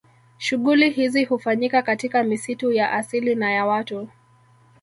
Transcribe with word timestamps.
Shughuli 0.37 0.89
hizi 0.89 1.25
hufanyika 1.25 1.81
katika 1.81 2.23
misitu 2.23 2.71
ya 2.71 2.91
asili 2.91 3.35
na 3.35 3.51
ya 3.51 3.65
watu 3.65 4.09